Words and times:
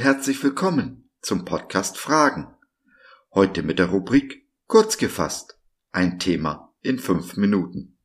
herzlich 0.00 0.44
willkommen 0.44 1.10
zum 1.20 1.44
Podcast 1.44 1.98
Fragen. 1.98 2.54
Heute 3.34 3.64
mit 3.64 3.80
der 3.80 3.86
Rubrik 3.86 4.48
Kurz 4.68 4.96
gefasst. 4.96 5.58
Ein 5.90 6.20
Thema 6.20 6.72
in 6.82 7.00
fünf 7.00 7.36
Minuten. 7.36 7.98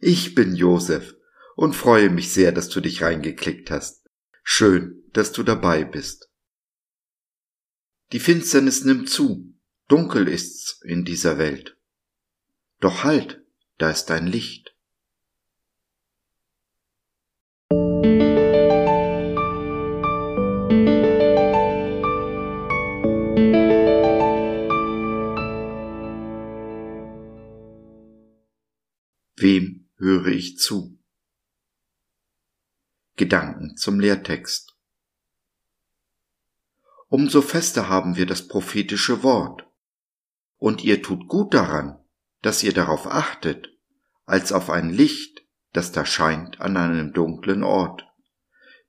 Ich 0.00 0.34
bin 0.34 0.56
Josef 0.56 1.14
und 1.54 1.76
freue 1.76 2.08
mich 2.08 2.32
sehr, 2.32 2.50
dass 2.50 2.70
du 2.70 2.80
dich 2.80 3.02
reingeklickt 3.02 3.70
hast. 3.70 4.08
Schön, 4.42 5.02
dass 5.12 5.32
du 5.32 5.42
dabei 5.42 5.84
bist. 5.84 6.30
Die 8.12 8.20
Finsternis 8.20 8.86
nimmt 8.86 9.10
zu, 9.10 9.52
dunkel 9.88 10.28
ist's 10.28 10.80
in 10.82 11.04
dieser 11.04 11.36
Welt. 11.36 11.76
Doch 12.80 13.04
halt, 13.04 13.44
da 13.76 13.90
ist 13.90 14.10
ein 14.10 14.26
Licht. 14.26 14.71
Wem 29.42 29.88
höre 29.96 30.28
ich 30.28 30.56
zu? 30.56 31.00
Gedanken 33.16 33.76
zum 33.76 33.98
Lehrtext. 33.98 34.76
Umso 37.08 37.42
fester 37.42 37.88
haben 37.88 38.14
wir 38.14 38.26
das 38.26 38.46
prophetische 38.46 39.24
Wort. 39.24 39.66
Und 40.58 40.84
ihr 40.84 41.02
tut 41.02 41.26
gut 41.26 41.54
daran, 41.54 41.98
dass 42.40 42.62
ihr 42.62 42.72
darauf 42.72 43.08
achtet, 43.08 43.76
als 44.26 44.52
auf 44.52 44.70
ein 44.70 44.90
Licht, 44.90 45.44
das 45.72 45.90
da 45.90 46.06
scheint 46.06 46.60
an 46.60 46.76
einem 46.76 47.12
dunklen 47.12 47.64
Ort, 47.64 48.06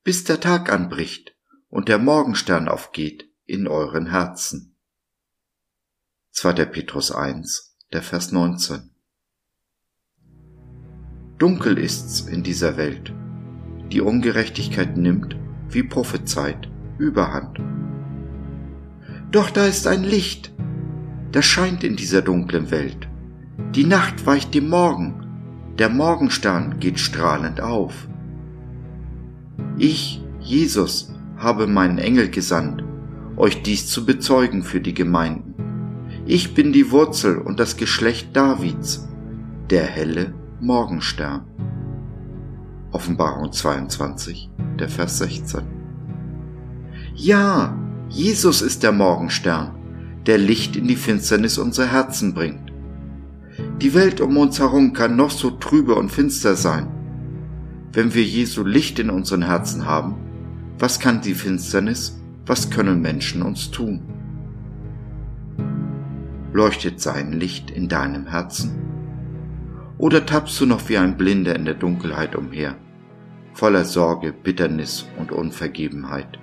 bis 0.04 0.24
der 0.24 0.40
Tag 0.40 0.72
anbricht 0.72 1.36
und 1.68 1.90
der 1.90 1.98
Morgenstern 1.98 2.70
aufgeht 2.70 3.28
in 3.46 3.68
euren 3.68 4.06
Herzen. 4.06 4.78
2. 6.30 6.66
Petrus 6.66 7.12
1, 7.12 7.76
der 7.92 8.04
Vers 8.04 8.31
19. 8.31 8.93
Dunkel 11.44 11.78
ist's 11.78 12.22
in 12.22 12.42
dieser 12.42 12.78
Welt. 12.78 13.14
Die 13.92 14.00
Ungerechtigkeit 14.00 14.96
nimmt, 14.96 15.36
wie 15.70 15.84
prophezeit, 15.84 16.70
überhand. 16.98 17.60
Doch 19.30 19.50
da 19.50 19.66
ist 19.66 19.86
ein 19.86 20.06
Licht, 20.06 20.54
das 21.34 21.44
scheint 21.44 21.84
in 21.84 21.98
dieser 21.98 22.22
dunklen 22.22 22.72
Welt. 22.72 23.10
Die 23.76 23.84
Nacht 23.84 24.26
weicht 24.26 24.54
dem 24.54 24.70
Morgen, 24.70 25.16
der 25.78 25.90
Morgenstern 25.90 26.80
geht 26.80 26.98
strahlend 26.98 27.60
auf. 27.60 28.08
Ich, 29.78 30.24
Jesus, 30.40 31.14
habe 31.36 31.68
meinen 31.68 31.98
Engel 31.98 32.30
gesandt, 32.30 32.86
euch 33.36 33.64
dies 33.64 33.88
zu 33.88 34.06
bezeugen 34.06 34.64
für 34.64 34.80
die 34.80 34.94
Gemeinden. 34.94 35.56
Ich 36.26 36.54
bin 36.54 36.72
die 36.72 36.90
Wurzel 36.90 37.38
und 37.38 37.60
das 37.60 37.76
Geschlecht 37.76 38.34
Davids, 38.34 39.10
der 39.70 39.84
helle 39.84 40.34
Morgenstern. 40.64 41.42
Offenbarung 42.94 43.52
22, 43.52 44.50
der 44.80 44.88
Vers 44.88 45.17
16. 45.17 45.61
Ja, 47.16 47.78
Jesus 48.08 48.61
ist 48.61 48.81
der 48.81 48.94
Morgenstern, 48.94 49.75
der 50.25 50.38
Licht 50.38 50.78
in 50.78 50.88
die 50.88 50.95
Finsternis 50.95 51.58
unserer 51.58 51.88
Herzen 51.88 52.34
bringt. 52.34 52.72
Die 53.81 53.94
Welt 53.94 54.22
um 54.22 54.38
uns 54.38 54.58
herum 54.58 54.94
kann 54.94 55.17
noch 55.17 55.31
so 55.31 55.52
trübe 55.52 55.95
und 55.95 56.14
finster 56.14 56.56
sein. 56.56 56.88
Wenn 57.91 58.13
wir 58.13 58.23
Jesu 58.23 58.63
Licht 58.63 59.00
in 59.00 59.09
unseren 59.09 59.41
Herzen 59.41 59.85
haben, 59.85 60.16
was 60.79 61.02
kann 61.02 61.19
die 61.19 61.34
Finsternis, 61.34 62.22
was 62.46 62.69
können 62.69 63.02
Menschen 63.02 63.41
uns 63.41 63.69
tun? 63.69 64.02
Leuchtet 66.53 67.02
sein 67.02 67.34
Licht 67.34 67.69
in 67.69 67.90
deinem 67.90 68.28
Herzen? 68.28 68.93
Oder 69.98 70.26
tappst 70.26 70.59
du 70.59 70.66
noch 70.66 70.90
wie 70.90 70.98
ein 70.98 71.18
Blinder 71.18 71.56
in 71.56 71.66
der 71.66 71.76
Dunkelheit 71.76 72.36
umher, 72.36 72.76
voller 73.54 73.86
Sorge, 73.86 74.34
Bitternis 74.34 75.06
und 75.18 75.31
Unvergebenheit? 75.31 76.40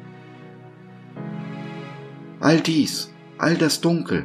All 2.39 2.60
dies, 2.60 3.12
all 3.39 3.56
das 3.56 3.81
Dunkel, 3.81 4.25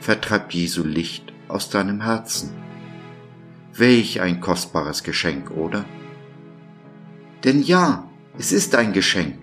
vertreibt 0.00 0.54
Jesu 0.54 0.84
Licht 0.84 1.32
aus 1.48 1.70
deinem 1.70 2.02
Herzen. 2.02 2.52
Welch 3.74 4.20
ein 4.20 4.40
kostbares 4.40 5.02
Geschenk, 5.02 5.50
oder? 5.50 5.84
Denn 7.44 7.62
ja, 7.62 8.08
es 8.36 8.52
ist 8.52 8.74
ein 8.74 8.92
Geschenk. 8.92 9.38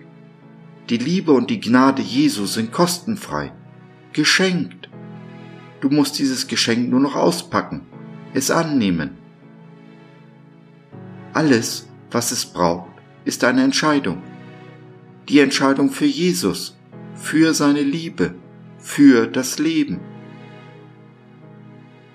Die 0.88 0.98
Liebe 0.98 1.32
und 1.32 1.50
die 1.50 1.60
Gnade 1.60 2.00
Jesu 2.00 2.46
sind 2.46 2.72
kostenfrei, 2.72 3.52
geschenkt. 4.12 4.88
Du 5.80 5.90
musst 5.90 6.18
dieses 6.18 6.46
Geschenk 6.46 6.88
nur 6.88 7.00
noch 7.00 7.16
auspacken, 7.16 7.82
es 8.36 8.50
annehmen 8.50 9.16
alles, 11.36 11.86
was 12.10 12.32
es 12.32 12.46
braucht, 12.46 12.90
ist 13.26 13.44
eine 13.44 13.62
Entscheidung. 13.62 14.22
Die 15.28 15.40
Entscheidung 15.40 15.90
für 15.90 16.06
Jesus, 16.06 16.78
für 17.14 17.52
seine 17.52 17.82
Liebe, 17.82 18.34
für 18.78 19.26
das 19.26 19.58
Leben. 19.58 20.00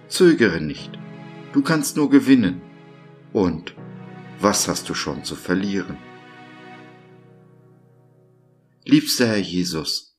Zögere 0.08 0.60
nicht, 0.60 0.98
du 1.54 1.62
kannst 1.62 1.98
nur 1.98 2.10
gewinnen. 2.10 2.64
Und 3.32 3.76
was 4.40 4.68
hast 4.68 4.90
du 4.90 4.96
schon 4.96 5.24
zu 5.24 5.36
verlieren? 5.36 5.98
Liebster 8.86 9.28
Herr 9.28 9.38
Jesus, 9.38 10.18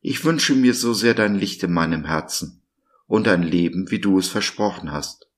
ich 0.00 0.24
wünsche 0.24 0.56
mir 0.56 0.74
so 0.74 0.92
sehr 0.92 1.14
dein 1.14 1.36
Licht 1.36 1.62
in 1.62 1.72
meinem 1.72 2.04
Herzen 2.04 2.63
und 3.06 3.28
ein 3.28 3.42
Leben, 3.42 3.90
wie 3.90 3.98
du 3.98 4.18
es 4.18 4.28
versprochen 4.28 4.92
hast. 4.92 5.28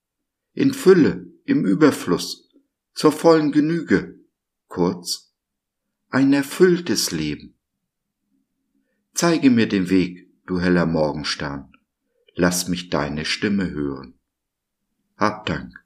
In 0.53 0.73
Fülle, 0.73 1.27
im 1.45 1.65
Überfluss, 1.65 2.49
zur 2.95 3.13
vollen 3.13 3.53
Genüge, 3.53 4.19
kurz 4.69 5.35
ein 6.11 6.33
erfülltes 6.33 7.11
Leben. 7.11 7.55
Zeige 9.15 9.51
mir 9.51 9.69
den 9.69 9.91
Weg, 9.91 10.31
du 10.47 10.61
heller 10.61 10.87
Morgenstern, 10.87 11.73
lass 12.35 12.69
mich 12.69 12.91
deine 12.91 13.25
Stimme 13.25 13.71
hören. 13.71 14.15
Hab 15.17 15.47
Dank. 15.47 15.85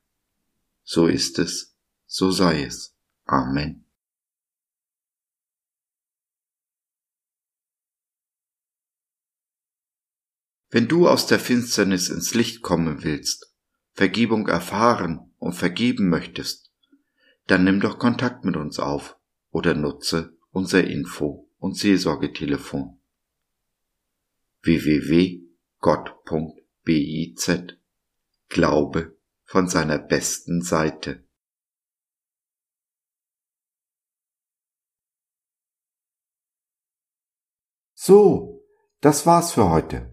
So 0.82 1.06
ist 1.06 1.38
es, 1.38 1.76
so 2.06 2.30
sei 2.30 2.64
es. 2.64 2.97
Amen. 3.24 3.90
Wenn 10.70 10.86
du 10.86 11.08
aus 11.08 11.26
der 11.26 11.41
Finsternis 11.41 12.08
ins 12.08 12.32
Licht 12.34 12.62
kommen 12.62 13.03
willst, 13.03 13.53
Vergebung 13.92 14.47
erfahren 14.47 15.34
und 15.38 15.54
vergeben 15.54 16.08
möchtest, 16.08 16.72
dann 17.48 17.64
nimm 17.64 17.81
doch 17.81 17.98
Kontakt 17.98 18.44
mit 18.44 18.56
uns 18.56 18.78
auf 18.78 19.16
oder 19.50 19.75
nutze 19.75 20.38
unser 20.53 20.84
Info- 20.84 21.48
und 21.59 21.76
Seelsorgetelefon 21.76 23.00
www.gott.biz 24.62 25.50
Glaube 28.48 29.16
von 29.44 29.69
seiner 29.69 29.98
besten 29.98 30.62
Seite. 30.62 31.25
So, 37.94 38.64
das 39.00 39.26
war's 39.26 39.53
für 39.53 39.69
heute. 39.69 40.12